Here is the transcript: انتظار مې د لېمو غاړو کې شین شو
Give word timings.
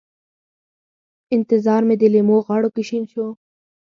انتظار 1.35 1.81
مې 1.87 1.95
د 2.01 2.03
لېمو 2.13 2.37
غاړو 2.45 2.69
کې 2.75 2.83
شین 2.89 3.03
شو 3.11 3.27